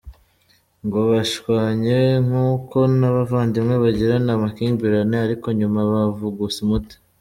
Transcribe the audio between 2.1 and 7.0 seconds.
nk’uko n’abavandimwe bagirana amakimbirane ariko nyuma bavuguse umuti.